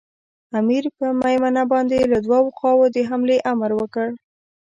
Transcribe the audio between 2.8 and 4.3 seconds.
د حملې امر وکړ.